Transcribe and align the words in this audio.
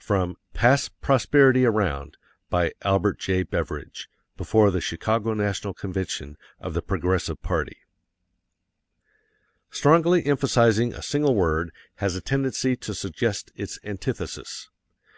_From 0.02 0.36
"Pass 0.52 0.90
Prosperity 0.90 1.64
Around," 1.64 2.18
by 2.50 2.72
ALBERT 2.82 3.18
J. 3.18 3.42
BEVERIDGE, 3.42 4.06
before 4.36 4.70
the 4.70 4.82
Chicago 4.82 5.32
National 5.32 5.72
Convention 5.72 6.36
of 6.60 6.74
the 6.74 6.82
Progressive 6.82 7.40
Party. 7.40 7.78
Strongly 9.70 10.26
emphasizing 10.26 10.92
a 10.92 11.00
single 11.00 11.34
word 11.34 11.72
has 11.94 12.14
a 12.14 12.20
tendency 12.20 12.76
to 12.76 12.92
suggest 12.92 13.50
its 13.56 13.78
antithesis. 13.82 14.68